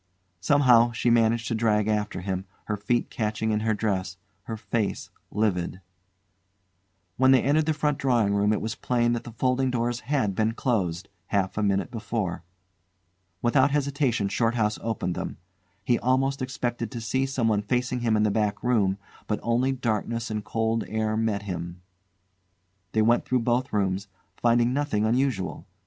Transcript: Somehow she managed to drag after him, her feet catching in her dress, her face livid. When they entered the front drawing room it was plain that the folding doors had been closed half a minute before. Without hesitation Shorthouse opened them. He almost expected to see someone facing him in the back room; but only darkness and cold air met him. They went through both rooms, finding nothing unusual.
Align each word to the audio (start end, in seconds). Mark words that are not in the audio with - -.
Somehow 0.39 0.93
she 0.93 1.11
managed 1.11 1.47
to 1.49 1.53
drag 1.53 1.87
after 1.87 2.21
him, 2.21 2.45
her 2.65 2.75
feet 2.75 3.11
catching 3.11 3.51
in 3.51 3.59
her 3.59 3.75
dress, 3.75 4.17
her 4.45 4.57
face 4.57 5.11
livid. 5.29 5.79
When 7.17 7.29
they 7.29 7.43
entered 7.43 7.67
the 7.67 7.73
front 7.75 7.99
drawing 7.99 8.33
room 8.33 8.51
it 8.51 8.61
was 8.61 8.73
plain 8.73 9.13
that 9.13 9.25
the 9.25 9.31
folding 9.31 9.69
doors 9.69 9.99
had 9.99 10.33
been 10.33 10.53
closed 10.55 11.07
half 11.27 11.55
a 11.55 11.61
minute 11.61 11.91
before. 11.91 12.43
Without 13.43 13.69
hesitation 13.69 14.27
Shorthouse 14.27 14.79
opened 14.81 15.13
them. 15.13 15.37
He 15.85 15.99
almost 15.99 16.41
expected 16.41 16.89
to 16.89 16.99
see 16.99 17.27
someone 17.27 17.61
facing 17.61 17.99
him 17.99 18.17
in 18.17 18.23
the 18.23 18.31
back 18.31 18.63
room; 18.63 18.97
but 19.27 19.39
only 19.43 19.71
darkness 19.71 20.31
and 20.31 20.43
cold 20.43 20.83
air 20.87 21.15
met 21.15 21.43
him. 21.43 21.83
They 22.93 23.03
went 23.03 23.23
through 23.23 23.41
both 23.41 23.71
rooms, 23.71 24.07
finding 24.35 24.73
nothing 24.73 25.05
unusual. 25.05 25.67